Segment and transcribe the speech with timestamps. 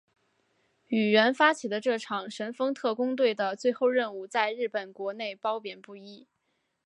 [0.87, 6.27] 宇垣发起的这场神风特攻队的最后任务在日本国内褒贬不一。